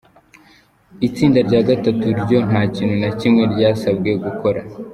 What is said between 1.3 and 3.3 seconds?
rya gatatu ryo nta kintu na